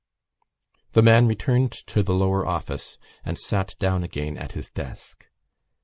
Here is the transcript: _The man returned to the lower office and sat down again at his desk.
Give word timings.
_The 0.93 1.03
man 1.03 1.27
returned 1.27 1.71
to 1.73 2.01
the 2.01 2.15
lower 2.15 2.43
office 2.43 2.97
and 3.23 3.37
sat 3.37 3.75
down 3.77 4.03
again 4.03 4.35
at 4.35 4.53
his 4.53 4.71
desk. 4.71 5.27